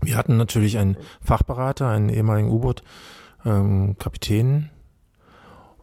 wir 0.01 0.17
hatten 0.17 0.35
natürlich 0.35 0.77
einen 0.77 0.97
Fachberater, 1.21 1.87
einen 1.87 2.09
ehemaligen 2.09 2.49
U-Boot-Kapitän, 2.49 4.47
ähm, 4.47 4.69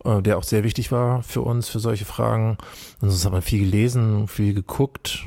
äh, 0.05 0.23
der 0.23 0.39
auch 0.39 0.45
sehr 0.45 0.65
wichtig 0.65 0.93
war 0.93 1.23
für 1.23 1.43
uns, 1.43 1.69
für 1.69 1.79
solche 1.79 2.05
Fragen. 2.05 2.59
Und 3.01 3.11
sonst 3.11 3.25
hat 3.25 3.33
man 3.33 3.43
viel 3.43 3.61
gelesen, 3.61 4.29
viel 4.29 4.55
geguckt. 4.55 5.25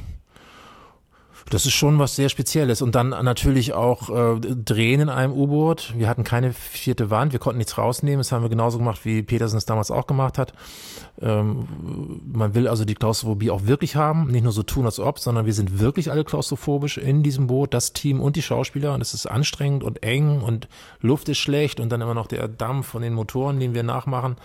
Das 1.50 1.68
ist 1.68 1.74
schon 1.74 2.00
was 2.00 2.16
sehr 2.16 2.30
Spezielles. 2.30 2.82
Und 2.82 2.96
dann 2.96 3.10
natürlich 3.10 3.74
auch 3.74 4.10
äh, 4.10 4.40
Drehen 4.40 5.02
in 5.02 5.10
einem 5.10 5.32
U-Boot. 5.32 5.94
Wir 5.96 6.10
hatten 6.10 6.24
keine 6.24 6.54
vierte 6.54 7.12
Wand, 7.12 7.34
wir 7.34 7.40
konnten 7.40 7.60
nichts 7.60 7.78
rausnehmen. 7.78 8.18
Das 8.18 8.32
haben 8.32 8.42
wir 8.42 8.50
genauso 8.50 8.80
gemacht, 8.80 9.02
wie 9.06 9.22
Petersen 9.22 9.58
es 9.58 9.66
damals 9.66 9.92
auch 9.92 10.08
gemacht 10.08 10.40
hat. 10.40 10.54
Ähm, 11.22 11.68
man 12.26 12.56
will 12.56 12.68
also 12.68 12.84
die 12.84 12.96
Klaustrophobie 12.96 13.52
auch 13.52 13.68
wirklich 13.68 13.96
haben, 13.96 14.28
nicht 14.28 14.42
nur 14.42 14.52
so 14.52 14.64
tun, 14.64 14.86
als 14.86 15.00
ob, 15.00 15.20
sondern 15.20 15.46
wir 15.46 15.54
sind 15.54 15.80
wirklich 15.80 16.10
alle 16.10 16.24
klaustrophobisch 16.24 16.98
in 16.98 17.22
diesem 17.22 17.46
Boot, 17.46 17.76
das 17.76 17.94
Team 17.94 18.22
und 18.22 18.36
die 18.36 18.42
Schauspieler. 18.42 18.96
Und 18.96 19.02
es 19.02 19.14
ist 19.14 19.28
anstrengend 19.28 19.84
und 19.84 20.02
eng 20.02 20.42
und 20.42 20.68
Luft 21.00 21.30
ist 21.30 21.38
schlecht 21.38 21.80
und 21.80 21.90
dann 21.90 22.02
immer 22.02 22.16
noch 22.16 22.28
der 22.28 22.48
Dampf 22.48 22.88
von 22.88 23.04
den 23.04 23.14
Motoren, 23.14 23.60
den 23.60 23.76
wir 23.76 23.84
nachmachen. 23.84 24.36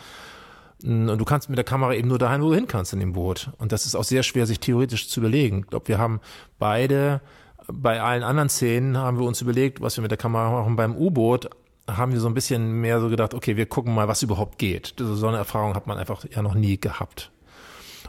Und 0.82 1.18
du 1.18 1.24
kannst 1.24 1.48
mit 1.48 1.58
der 1.58 1.64
Kamera 1.64 1.94
eben 1.94 2.08
nur 2.08 2.18
dahin, 2.18 2.42
wo 2.42 2.48
du 2.48 2.54
hin 2.54 2.66
kannst 2.66 2.92
in 2.92 3.00
dem 3.00 3.12
Boot. 3.12 3.50
Und 3.58 3.72
das 3.72 3.86
ist 3.86 3.94
auch 3.94 4.04
sehr 4.04 4.22
schwer, 4.22 4.46
sich 4.46 4.60
theoretisch 4.60 5.08
zu 5.08 5.20
überlegen. 5.20 5.60
Ich 5.60 5.66
glaube, 5.66 5.88
wir 5.88 5.98
haben 5.98 6.20
beide, 6.58 7.20
bei 7.66 8.00
allen 8.00 8.22
anderen 8.22 8.48
Szenen 8.48 8.96
haben 8.96 9.18
wir 9.18 9.26
uns 9.26 9.40
überlegt, 9.40 9.80
was 9.80 9.96
wir 9.96 10.02
mit 10.02 10.10
der 10.10 10.18
Kamera 10.18 10.50
machen. 10.50 10.76
Beim 10.76 10.96
U-Boot 10.96 11.50
haben 11.86 12.12
wir 12.12 12.20
so 12.20 12.28
ein 12.28 12.34
bisschen 12.34 12.80
mehr 12.80 13.00
so 13.00 13.08
gedacht, 13.08 13.34
okay, 13.34 13.56
wir 13.56 13.66
gucken 13.66 13.94
mal, 13.94 14.08
was 14.08 14.22
überhaupt 14.22 14.58
geht. 14.58 14.94
So 14.98 15.26
eine 15.26 15.38
Erfahrung 15.38 15.74
hat 15.74 15.86
man 15.86 15.98
einfach 15.98 16.24
ja 16.30 16.42
noch 16.42 16.54
nie 16.54 16.78
gehabt. 16.78 17.30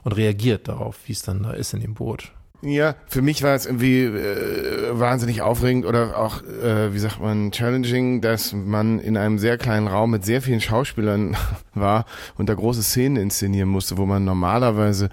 Und 0.03 0.13
reagiert 0.13 0.67
darauf, 0.67 0.97
wie 1.05 1.11
es 1.11 1.21
dann 1.21 1.43
da 1.43 1.51
ist 1.51 1.73
in 1.73 1.81
dem 1.81 1.93
Boot. 1.93 2.31
Ja, 2.63 2.93
für 3.07 3.23
mich 3.23 3.41
war 3.41 3.55
es 3.55 3.65
irgendwie 3.65 4.03
äh, 4.03 4.91
wahnsinnig 4.91 5.41
aufregend 5.41 5.83
oder 5.83 6.15
auch, 6.19 6.43
äh, 6.43 6.93
wie 6.93 6.99
sagt 6.99 7.19
man, 7.19 7.51
challenging, 7.51 8.21
dass 8.21 8.53
man 8.53 8.99
in 8.99 9.17
einem 9.17 9.39
sehr 9.39 9.57
kleinen 9.57 9.87
Raum 9.87 10.11
mit 10.11 10.23
sehr 10.25 10.43
vielen 10.43 10.61
Schauspielern 10.61 11.35
war 11.73 12.05
und 12.37 12.49
da 12.49 12.53
große 12.53 12.83
Szenen 12.83 13.15
inszenieren 13.15 13.67
musste, 13.67 13.97
wo 13.97 14.05
man 14.05 14.25
normalerweise 14.25 15.09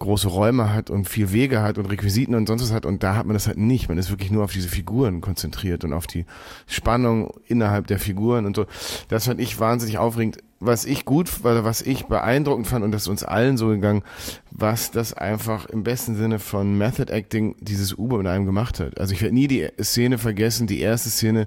große 0.00 0.26
Räume 0.26 0.74
hat 0.74 0.90
und 0.90 1.08
viel 1.08 1.30
Wege 1.30 1.62
hat 1.62 1.78
und 1.78 1.86
Requisiten 1.86 2.34
und 2.34 2.48
sonst 2.48 2.62
was 2.62 2.72
hat 2.72 2.84
und 2.84 3.04
da 3.04 3.14
hat 3.14 3.26
man 3.26 3.34
das 3.34 3.46
halt 3.46 3.58
nicht. 3.58 3.88
Man 3.88 3.98
ist 3.98 4.10
wirklich 4.10 4.32
nur 4.32 4.42
auf 4.42 4.52
diese 4.52 4.68
Figuren 4.68 5.20
konzentriert 5.20 5.84
und 5.84 5.92
auf 5.92 6.08
die 6.08 6.26
Spannung 6.66 7.32
innerhalb 7.46 7.86
der 7.86 8.00
Figuren 8.00 8.44
und 8.44 8.56
so. 8.56 8.66
Das 9.06 9.26
fand 9.26 9.40
ich 9.40 9.60
wahnsinnig 9.60 9.98
aufregend 9.98 10.38
was 10.60 10.84
ich 10.84 11.04
gut, 11.04 11.44
was 11.44 11.82
ich 11.82 12.06
beeindruckend 12.06 12.66
fand 12.66 12.84
und 12.84 12.92
das 12.92 13.02
ist 13.02 13.08
uns 13.08 13.22
allen 13.22 13.56
so 13.56 13.68
gegangen, 13.68 14.02
was 14.50 14.90
das 14.90 15.12
einfach 15.12 15.66
im 15.66 15.84
besten 15.84 16.16
Sinne 16.16 16.38
von 16.38 16.76
Method 16.76 17.12
Acting 17.12 17.54
dieses 17.60 17.94
Uber 17.94 18.18
mit 18.18 18.26
einem 18.26 18.44
gemacht 18.44 18.80
hat. 18.80 18.98
Also 18.98 19.14
ich 19.14 19.22
werde 19.22 19.34
nie 19.34 19.46
die 19.46 19.68
Szene 19.80 20.18
vergessen, 20.18 20.66
die 20.66 20.80
erste 20.80 21.10
Szene, 21.10 21.46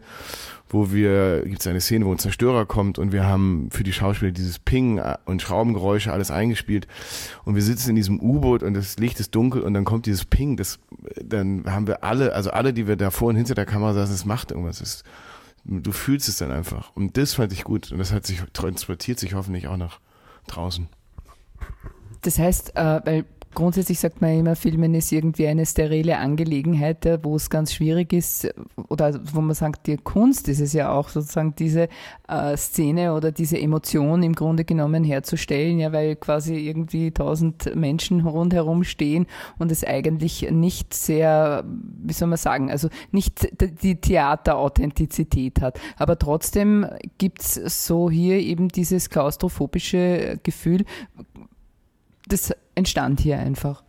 wo 0.70 0.94
wir, 0.94 1.41
gibt 1.46 1.60
es 1.60 1.68
eine 1.68 1.82
Szene, 1.82 2.06
wo 2.06 2.12
ein 2.13 2.20
Zerstörer 2.20 2.65
kommt 2.65 2.98
und 3.00 3.12
wir 3.12 3.25
haben 3.25 3.68
für 3.72 3.84
die 3.84 3.91
Schauspieler 3.91 4.32
dieses 4.32 4.60
Ping 4.60 5.01
und 5.25 5.41
Schraubengeräusche 5.41 6.13
alles 6.13 6.32
eingespielt 6.32 6.88
und 7.44 7.56
wir 7.56 7.62
sitzen 7.62 7.89
in 7.89 7.96
diesem 7.98 8.22
U-Boot 8.22 8.63
und 8.63 8.74
das 8.75 8.98
Licht 8.98 9.20
ist 9.20 9.36
dunkel 9.36 9.62
und 9.62 9.74
dann 9.74 9.84
kommt 9.84 10.06
dieses 10.06 10.24
Ping, 10.24 10.56
das, 10.56 10.80
dann 11.22 11.65
haben 11.65 11.88
wir 11.88 12.06
alle, 12.06 12.34
also 12.34 12.51
alle, 12.51 12.74
die 12.74 12.88
wir 12.88 12.96
da 12.96 13.12
vor 13.12 13.27
und 13.27 13.36
hinter 13.36 13.56
der 13.56 13.65
Kamera 13.65 13.94
saßen, 13.94 14.15
es 14.15 14.24
macht 14.24 14.51
irgendwas, 14.51 14.80
es 14.80 15.03
Du 15.63 15.91
fühlst 15.91 16.27
es 16.27 16.38
dann 16.38 16.51
einfach. 16.51 16.96
Und 16.96 17.18
das 17.18 17.34
fand 17.36 17.53
ich 17.53 17.63
gut. 17.63 17.91
Und 17.91 18.00
das 18.00 18.12
hat 18.12 18.25
sich 18.25 18.41
transportiert 18.53 19.20
sich 19.20 19.34
hoffentlich 19.34 19.68
auch 19.68 19.77
nach 19.77 20.00
draußen. 20.48 20.88
Das 22.22 22.39
heißt, 22.39 22.75
äh, 22.75 23.01
weil 23.06 23.25
Grundsätzlich 23.53 24.00
sagt 24.00 24.22
man 24.22 24.39
immer, 24.39 24.55
Filmen 24.55 24.93
ist 24.93 25.12
irgendwie 25.12 25.48
eine 25.48 25.65
sterile 25.65 26.17
Angelegenheit, 26.17 27.05
wo 27.24 27.36
es 27.36 27.50
ganz 27.50 27.74
schwierig 27.74 28.13
ist, 28.13 28.50
oder 28.88 29.20
wo 29.34 29.41
man 29.41 29.55
sagt, 29.55 29.88
die 29.88 29.98
Kunst 29.98 30.48
ist 30.48 30.62
es 30.62 30.72
ja 30.72 30.91
auch 30.91 31.10
sozusagen 31.10 31.53
diese 31.55 31.89
äh, 32.29 32.55
Szene 32.55 33.13
oder 33.13 33.31
diese 33.31 33.60
Emotion 33.60 34.24
im 34.24 34.34
Grunde 34.34 34.63
genommen 34.63 35.03
herzustellen, 35.03 35.79
ja, 35.79 35.91
weil 35.91 36.15
quasi 36.15 36.55
irgendwie 36.55 37.12
tausend 37.12 37.75
Menschen 37.75 38.22
rundherum 38.22 38.86
stehen 38.86 39.27
und 39.60 39.72
es 39.72 39.84
eigentlich 39.84 40.50
nicht 40.50 40.93
sehr, 40.93 41.65
wie 41.65 42.13
soll 42.13 42.29
man 42.29 42.38
sagen, 42.38 42.72
also 42.72 42.88
nicht 43.12 43.50
die 43.84 44.00
Theaterauthentizität 44.00 45.62
hat. 45.62 45.79
Aber 45.98 46.17
trotzdem 46.17 46.86
gibt's 47.17 47.55
so 47.55 48.10
hier 48.10 48.39
eben 48.39 48.70
dieses 48.70 49.10
klaustrophobische 49.10 50.39
Gefühl, 50.43 50.86
das 52.27 52.53
entstand 52.82 53.20
hier 53.20 53.38
einfach. 53.38 53.84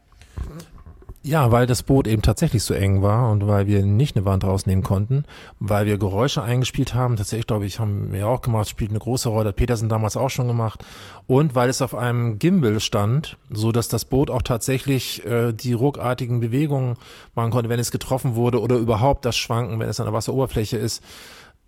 Ja, 1.25 1.53
weil 1.53 1.67
das 1.67 1.85
Boot 1.85 2.09
eben 2.09 2.21
tatsächlich 2.21 2.65
so 2.65 2.75
eng 2.75 3.01
war 3.01 3.31
und 3.31 3.47
weil 3.47 3.69
wir 3.69 3.87
nicht 3.87 4.17
eine 4.17 4.25
Wand 4.25 4.43
rausnehmen 4.43 4.83
konnten, 4.83 5.25
weil 5.61 5.87
wir 5.87 5.97
Geräusche 5.97 6.43
eingespielt 6.43 6.95
haben, 6.95 7.17
tatsächlich 7.17 7.47
glaube 7.47 7.65
ich, 7.65 7.79
haben 7.79 8.13
wir 8.13 8.27
auch 8.27 8.43
gemacht, 8.43 8.69
spielt 8.69 8.91
eine 8.91 8.99
große 8.99 9.29
Rolle, 9.29 9.51
hat 9.51 9.57
Petersen 9.57 9.89
damals 9.89 10.17
auch 10.17 10.31
schon 10.31 10.49
gemacht 10.49 10.85
und 11.29 11.55
weil 11.55 11.71
es 11.71 11.81
auf 11.81 11.95
einem 11.95 12.41
Gimbal 12.41 12.81
stand, 12.81 13.39
so 13.51 13.71
dass 13.71 13.87
das 13.87 14.05
Boot 14.05 14.31
auch 14.31 14.43
tatsächlich 14.43 15.25
äh, 15.25 15.53
die 15.53 15.75
ruckartigen 15.75 16.41
Bewegungen 16.41 16.97
machen 17.37 17.53
konnte, 17.53 17.71
wenn 17.71 17.79
es 17.79 17.93
getroffen 17.93 18.35
wurde 18.35 18.61
oder 18.61 18.75
überhaupt 18.75 19.25
das 19.25 19.37
Schwanken, 19.37 19.79
wenn 19.79 19.89
es 19.89 20.01
an 20.01 20.07
der 20.07 20.13
Wasseroberfläche 20.13 20.77
ist 20.77 21.05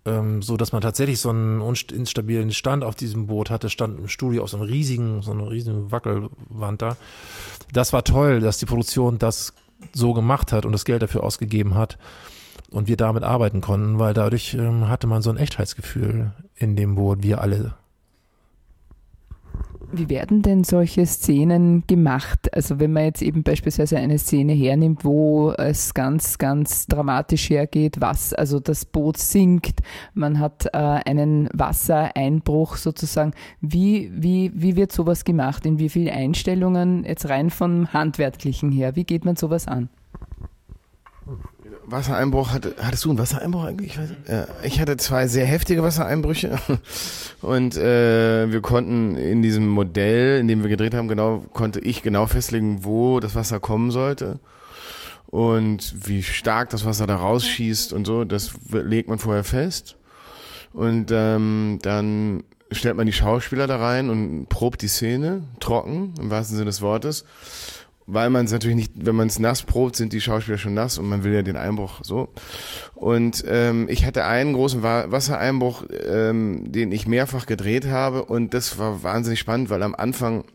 ähm, 0.05 0.41
so 0.41 0.57
dass 0.57 0.71
man 0.71 0.81
tatsächlich 0.81 1.19
so 1.19 1.29
einen 1.29 1.61
instabilen 1.91 2.51
Stand 2.51 2.83
auf 2.83 2.95
diesem 2.95 3.27
Boot 3.27 3.49
hatte, 3.49 3.69
stand 3.69 3.99
im 3.99 4.07
Studio 4.07 4.43
auf 4.43 4.49
so 4.49 4.57
einem 4.57 4.67
riesigen, 4.67 5.21
so 5.21 5.31
einer 5.31 5.49
riesigen 5.49 5.91
Wackelwand 5.91 6.81
da. 6.81 6.97
Das 7.73 7.93
war 7.93 8.03
toll, 8.03 8.39
dass 8.39 8.57
die 8.57 8.65
Produktion 8.65 9.17
das 9.17 9.53
so 9.93 10.13
gemacht 10.13 10.51
hat 10.51 10.65
und 10.65 10.71
das 10.71 10.85
Geld 10.85 11.01
dafür 11.01 11.23
ausgegeben 11.23 11.75
hat 11.75 11.97
und 12.69 12.87
wir 12.87 12.97
damit 12.97 13.23
arbeiten 13.23 13.61
konnten, 13.61 13.99
weil 13.99 14.13
dadurch 14.13 14.53
ähm, 14.53 14.87
hatte 14.87 15.07
man 15.07 15.21
so 15.21 15.29
ein 15.29 15.37
Echtheitsgefühl 15.37 16.31
in 16.55 16.75
dem 16.75 16.95
Boot, 16.95 17.23
wir 17.23 17.41
alle 17.41 17.73
wie 19.91 20.09
werden 20.09 20.41
denn 20.41 20.63
solche 20.63 21.05
Szenen 21.05 21.83
gemacht? 21.87 22.53
Also 22.53 22.79
wenn 22.79 22.93
man 22.93 23.05
jetzt 23.05 23.21
eben 23.21 23.43
beispielsweise 23.43 23.97
eine 23.97 24.17
Szene 24.17 24.53
hernimmt, 24.53 25.03
wo 25.05 25.51
es 25.51 25.93
ganz, 25.93 26.37
ganz 26.37 26.87
dramatisch 26.87 27.49
hergeht, 27.49 28.01
was, 28.01 28.33
also 28.33 28.59
das 28.59 28.85
Boot 28.85 29.17
sinkt, 29.17 29.81
man 30.13 30.39
hat 30.39 30.67
äh, 30.67 30.77
einen 30.77 31.49
Wassereinbruch 31.53 32.77
sozusagen. 32.77 33.33
Wie, 33.61 34.11
wie, 34.13 34.51
wie 34.53 34.75
wird 34.75 34.91
sowas 34.91 35.23
gemacht? 35.23 35.65
In 35.65 35.79
wie 35.79 35.89
vielen 35.89 36.13
Einstellungen 36.13 37.03
jetzt 37.03 37.29
rein 37.29 37.49
vom 37.49 37.91
Handwerklichen 37.93 38.71
her? 38.71 38.95
Wie 38.95 39.03
geht 39.03 39.25
man 39.25 39.35
sowas 39.35 39.67
an? 39.67 39.89
Wassereinbruch 41.85 42.51
hatte, 42.51 42.75
hattest 42.81 43.05
du 43.05 43.09
einen 43.09 43.19
Wassereinbruch 43.19 43.63
eigentlich? 43.63 43.91
Ich, 43.91 43.99
weiß, 43.99 44.09
ja, 44.27 44.47
ich 44.63 44.79
hatte 44.79 44.97
zwei 44.97 45.27
sehr 45.27 45.45
heftige 45.45 45.83
Wassereinbrüche 45.83 46.57
und 47.41 47.75
äh, 47.77 48.51
wir 48.51 48.61
konnten 48.61 49.15
in 49.15 49.41
diesem 49.41 49.67
Modell, 49.67 50.39
in 50.39 50.47
dem 50.47 50.63
wir 50.63 50.69
gedreht 50.69 50.93
haben, 50.93 51.07
genau 51.07 51.45
konnte 51.53 51.79
ich 51.79 52.01
genau 52.01 52.27
festlegen, 52.27 52.83
wo 52.83 53.19
das 53.19 53.35
Wasser 53.35 53.59
kommen 53.59 53.91
sollte 53.91 54.39
und 55.27 56.07
wie 56.07 56.23
stark 56.23 56.69
das 56.69 56.85
Wasser 56.85 57.07
da 57.07 57.17
rausschießt 57.17 57.93
und 57.93 58.05
so. 58.05 58.23
Das 58.25 58.53
legt 58.71 59.09
man 59.09 59.19
vorher 59.19 59.43
fest 59.43 59.97
und 60.73 61.11
ähm, 61.11 61.79
dann 61.81 62.43
stellt 62.71 62.95
man 62.95 63.05
die 63.05 63.13
Schauspieler 63.13 63.67
da 63.67 63.77
rein 63.77 64.09
und 64.09 64.47
probt 64.49 64.81
die 64.81 64.87
Szene 64.87 65.43
trocken 65.59 66.13
im 66.19 66.29
wahrsten 66.29 66.57
Sinne 66.57 66.69
des 66.69 66.81
Wortes 66.81 67.25
weil 68.07 68.29
man 68.29 68.45
es 68.45 68.51
natürlich 68.51 68.75
nicht, 68.75 68.91
wenn 68.95 69.15
man 69.15 69.27
es 69.27 69.39
nass 69.39 69.63
probt, 69.63 69.95
sind 69.95 70.13
die 70.13 70.21
Schauspieler 70.21 70.57
schon 70.57 70.73
nass 70.73 70.97
und 70.97 71.07
man 71.07 71.23
will 71.23 71.33
ja 71.33 71.41
den 71.41 71.57
Einbruch 71.57 71.99
so. 72.03 72.29
Und 72.93 73.43
ähm, 73.47 73.87
ich 73.89 74.05
hatte 74.05 74.25
einen 74.25 74.53
großen 74.53 74.83
Wassereinbruch, 74.83 75.85
ähm, 76.07 76.71
den 76.71 76.91
ich 76.91 77.07
mehrfach 77.07 77.45
gedreht 77.45 77.87
habe 77.87 78.25
und 78.25 78.53
das 78.53 78.77
war 78.77 79.03
wahnsinnig 79.03 79.39
spannend, 79.39 79.69
weil 79.69 79.81
am 79.81 79.95
Anfang 79.95 80.45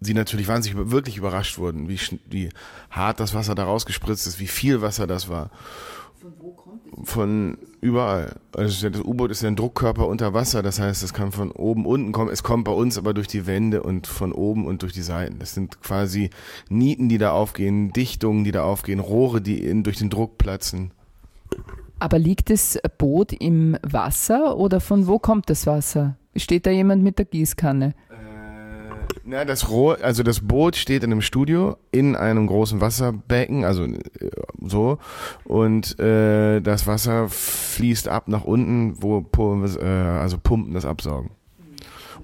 sie 0.00 0.14
natürlich 0.14 0.48
wahnsinnig 0.48 0.90
wirklich 0.90 1.16
überrascht 1.16 1.58
wurden, 1.58 1.88
wie, 1.88 1.98
wie 2.28 2.50
hart 2.90 3.20
das 3.20 3.34
Wasser 3.34 3.54
da 3.54 3.64
rausgespritzt 3.64 4.26
ist, 4.26 4.38
wie 4.38 4.46
viel 4.46 4.80
Wasser 4.82 5.06
das 5.06 5.28
war. 5.28 5.50
Von 6.24 6.32
wo 6.40 6.52
kommt 6.52 6.80
es? 6.86 7.10
Von 7.10 7.58
überall. 7.82 8.36
Also 8.56 8.88
das 8.88 9.02
U-Boot 9.02 9.30
ist 9.30 9.42
ja 9.42 9.48
ein 9.48 9.56
Druckkörper 9.56 10.08
unter 10.08 10.32
Wasser, 10.32 10.62
das 10.62 10.80
heißt, 10.80 11.02
es 11.02 11.12
kann 11.12 11.32
von 11.32 11.50
oben 11.50 11.84
unten 11.84 12.12
kommen. 12.12 12.30
Es 12.30 12.42
kommt 12.42 12.64
bei 12.64 12.72
uns 12.72 12.96
aber 12.96 13.12
durch 13.12 13.26
die 13.26 13.46
Wände 13.46 13.82
und 13.82 14.06
von 14.06 14.32
oben 14.32 14.66
und 14.66 14.80
durch 14.80 14.94
die 14.94 15.02
Seiten. 15.02 15.38
Das 15.38 15.52
sind 15.52 15.82
quasi 15.82 16.30
Nieten, 16.70 17.10
die 17.10 17.18
da 17.18 17.32
aufgehen, 17.32 17.92
Dichtungen, 17.92 18.42
die 18.44 18.52
da 18.52 18.64
aufgehen, 18.64 19.00
Rohre, 19.00 19.42
die 19.42 19.62
in, 19.62 19.82
durch 19.82 19.98
den 19.98 20.08
Druck 20.08 20.38
platzen. 20.38 20.92
Aber 21.98 22.18
liegt 22.18 22.48
das 22.48 22.78
Boot 22.96 23.34
im 23.34 23.76
Wasser 23.82 24.56
oder 24.56 24.80
von 24.80 25.06
wo 25.06 25.18
kommt 25.18 25.50
das 25.50 25.66
Wasser? 25.66 26.16
Steht 26.36 26.64
da 26.64 26.70
jemand 26.70 27.02
mit 27.02 27.18
der 27.18 27.26
Gießkanne? 27.26 27.92
Na, 29.26 29.46
das 29.46 29.70
Rohr, 29.70 29.96
also 30.02 30.22
das 30.22 30.40
Boot 30.40 30.76
steht 30.76 31.02
in 31.02 31.10
einem 31.10 31.22
Studio 31.22 31.78
in 31.90 32.14
einem 32.14 32.46
großen 32.46 32.82
Wasserbecken, 32.82 33.64
also 33.64 33.84
äh, 33.84 33.98
so, 34.60 34.98
und 35.44 35.98
äh, 35.98 36.60
das 36.60 36.86
Wasser 36.86 37.30
fließt 37.30 38.08
ab 38.08 38.28
nach 38.28 38.44
unten, 38.44 39.02
wo 39.02 39.20
äh, 39.20 39.86
also 39.86 40.36
Pumpen 40.36 40.74
das 40.74 40.84
absaugen. 40.84 41.30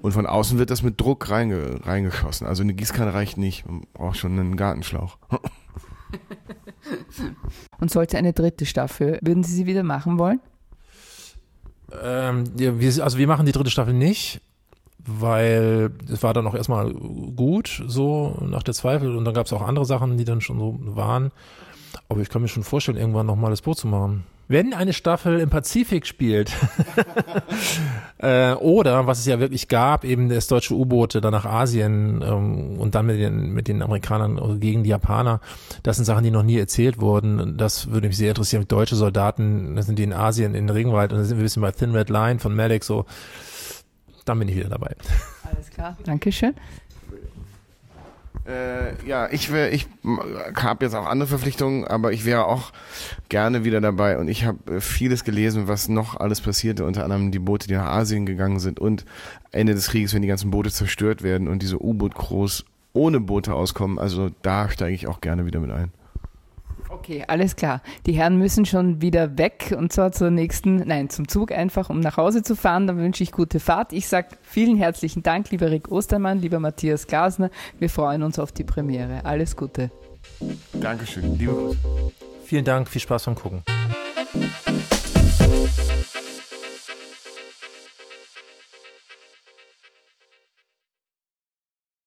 Und 0.03 0.11
von 0.11 0.27
außen 0.27 0.59
wird 0.59 0.69
das 0.69 0.83
mit 0.83 1.01
Druck 1.01 1.31
reinge, 1.31 1.79
reingeschossen. 1.83 2.45
Also 2.45 2.61
eine 2.61 2.75
Gießkanne 2.75 3.13
reicht 3.13 3.37
nicht, 3.37 3.67
man 3.67 3.81
braucht 3.93 4.17
schon 4.17 4.39
einen 4.39 4.55
Gartenschlauch. 4.55 5.17
und 7.79 7.89
sollte 7.89 8.17
eine 8.17 8.33
dritte 8.33 8.67
Staffel, 8.67 9.17
würden 9.23 9.43
Sie 9.43 9.55
sie 9.55 9.65
wieder 9.65 9.83
machen 9.83 10.19
wollen? 10.19 10.39
Ähm, 11.99 12.43
ja, 12.59 12.79
wir, 12.79 13.03
also 13.03 13.17
wir 13.17 13.27
machen 13.27 13.47
die 13.47 13.51
dritte 13.51 13.71
Staffel 13.71 13.95
nicht 13.95 14.39
weil 15.05 15.91
es 16.11 16.23
war 16.23 16.33
dann 16.33 16.47
auch 16.47 16.55
erstmal 16.55 16.93
gut, 16.93 17.83
so 17.87 18.37
nach 18.41 18.63
der 18.63 18.73
Zweifel. 18.73 19.15
Und 19.15 19.25
dann 19.25 19.33
gab 19.33 19.45
es 19.45 19.53
auch 19.53 19.61
andere 19.61 19.85
Sachen, 19.85 20.17
die 20.17 20.25
dann 20.25 20.41
schon 20.41 20.59
so 20.59 20.77
waren. 20.95 21.31
Aber 22.09 22.21
ich 22.21 22.29
kann 22.29 22.41
mir 22.41 22.47
schon 22.47 22.63
vorstellen, 22.63 22.97
irgendwann 22.97 23.25
nochmal 23.25 23.51
das 23.51 23.61
Boot 23.61 23.77
zu 23.77 23.87
machen. 23.87 24.23
Wenn 24.47 24.73
eine 24.73 24.91
Staffel 24.91 25.39
im 25.39 25.49
Pazifik 25.49 26.05
spielt, 26.05 26.51
äh, 28.17 28.51
oder 28.55 29.07
was 29.07 29.19
es 29.19 29.25
ja 29.25 29.39
wirklich 29.39 29.69
gab, 29.69 30.03
eben 30.03 30.27
das 30.27 30.47
deutsche 30.47 30.73
U-Boote 30.73 31.21
dann 31.21 31.31
nach 31.31 31.45
Asien 31.45 32.21
ähm, 32.21 32.77
und 32.77 32.93
dann 32.93 33.05
mit 33.05 33.17
den, 33.17 33.53
mit 33.53 33.69
den 33.69 33.81
Amerikanern 33.81 34.59
gegen 34.59 34.83
die 34.83 34.89
Japaner, 34.89 35.39
das 35.83 35.95
sind 35.95 36.03
Sachen, 36.03 36.25
die 36.25 36.31
noch 36.31 36.43
nie 36.43 36.57
erzählt 36.57 36.99
wurden. 36.99 37.55
Das 37.57 37.91
würde 37.91 38.09
mich 38.09 38.17
sehr 38.17 38.29
interessieren. 38.29 38.65
Deutsche 38.67 38.97
Soldaten, 38.97 39.77
das 39.77 39.85
sind 39.85 39.97
die 39.97 40.03
in 40.03 40.11
Asien, 40.11 40.53
in 40.53 40.69
Regenwald, 40.69 41.13
und 41.13 41.19
da 41.19 41.23
sind 41.23 41.37
wir 41.37 41.43
ein 41.43 41.45
bisschen 41.45 41.61
bei 41.61 41.71
Thin 41.71 41.95
Red 41.95 42.09
Line 42.09 42.39
von 42.39 42.53
Malik 42.53 42.83
so 42.83 43.05
dann 44.25 44.39
bin 44.39 44.47
ich 44.47 44.55
wieder 44.55 44.69
dabei. 44.69 44.95
Alles 45.43 45.69
klar, 45.69 45.97
Dankeschön. 46.03 46.53
Äh, 48.47 49.05
ja, 49.05 49.29
ich 49.31 49.51
wäre, 49.51 49.69
ich 49.69 49.87
habe 50.55 50.85
jetzt 50.85 50.95
auch 50.95 51.05
andere 51.05 51.27
Verpflichtungen, 51.27 51.85
aber 51.85 52.11
ich 52.11 52.25
wäre 52.25 52.45
auch 52.45 52.71
gerne 53.29 53.63
wieder 53.63 53.81
dabei 53.81 54.17
und 54.17 54.27
ich 54.27 54.45
habe 54.45 54.77
äh, 54.77 54.81
vieles 54.81 55.23
gelesen, 55.23 55.67
was 55.67 55.89
noch 55.89 56.19
alles 56.19 56.41
passierte, 56.41 56.85
unter 56.85 57.03
anderem 57.03 57.31
die 57.31 57.39
Boote, 57.39 57.67
die 57.67 57.75
nach 57.75 57.85
Asien 57.85 58.25
gegangen 58.25 58.59
sind 58.59 58.79
und 58.79 59.05
Ende 59.51 59.75
des 59.75 59.89
Krieges, 59.89 60.15
wenn 60.15 60.23
die 60.23 60.27
ganzen 60.27 60.49
Boote 60.49 60.71
zerstört 60.71 61.21
werden 61.21 61.47
und 61.47 61.61
diese 61.61 61.81
U-Boot-Crews 61.83 62.65
ohne 62.93 63.19
Boote 63.19 63.53
auskommen, 63.53 63.99
also 63.99 64.31
da 64.41 64.69
steige 64.69 64.95
ich 64.95 65.07
auch 65.07 65.21
gerne 65.21 65.45
wieder 65.45 65.59
mit 65.59 65.71
ein. 65.71 65.91
Okay, 67.01 67.23
alles 67.27 67.55
klar. 67.55 67.81
Die 68.05 68.13
Herren 68.13 68.37
müssen 68.37 68.63
schon 68.63 69.01
wieder 69.01 69.35
weg 69.39 69.73
und 69.75 69.91
zwar 69.91 70.11
zur 70.11 70.29
nächsten, 70.29 70.75
nein, 70.75 71.09
zum 71.09 71.27
Zug 71.27 71.51
einfach, 71.51 71.89
um 71.89 71.99
nach 71.99 72.17
Hause 72.17 72.43
zu 72.43 72.55
fahren. 72.55 72.85
Dann 72.85 72.99
wünsche 72.99 73.23
ich 73.23 73.31
gute 73.31 73.59
Fahrt. 73.59 73.91
Ich 73.91 74.07
sage 74.07 74.27
vielen 74.43 74.77
herzlichen 74.77 75.23
Dank, 75.23 75.49
lieber 75.49 75.71
Rick 75.71 75.91
Ostermann, 75.91 76.37
lieber 76.37 76.59
Matthias 76.59 77.07
Glasner. 77.07 77.49
Wir 77.79 77.89
freuen 77.89 78.21
uns 78.21 78.37
auf 78.37 78.51
die 78.51 78.63
Premiere. 78.63 79.25
Alles 79.25 79.55
Gute. 79.55 79.89
Dankeschön. 80.73 81.39
Liebe 81.39 81.53
Grüße. 81.53 81.77
Vielen 82.45 82.65
Dank, 82.65 82.87
viel 82.87 83.01
Spaß 83.01 83.25
beim 83.25 83.33
Gucken. 83.33 83.63